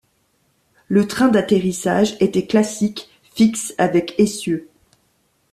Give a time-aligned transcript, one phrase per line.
[0.87, 4.67] Le train d’atterrissage était classique, fixe, avec essieu.